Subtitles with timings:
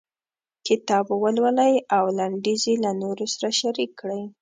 [0.67, 4.21] کتاب ولولئ او لنډيز یې له نورو سره شريک کړئ.